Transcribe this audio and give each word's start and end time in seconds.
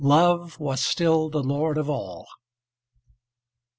LOVE 0.03 0.59
WAS 0.59 0.81
STILL 0.81 1.29
THE 1.29 1.43
LORD 1.43 1.77
OF 1.77 1.87
ALL. 1.87 2.25